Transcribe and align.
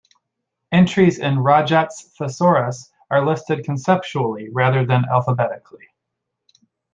Entries 0.71 1.19
in 1.19 1.37
"Roget's 1.37 2.05
Thesaurus" 2.17 2.89
are 3.11 3.23
listed 3.23 3.63
conceptually 3.63 4.49
rather 4.51 4.83
than 4.83 5.05
alphabetically. 5.05 5.89